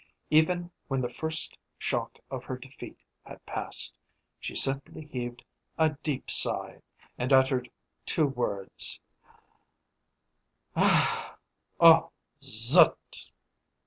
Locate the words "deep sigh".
6.01-6.81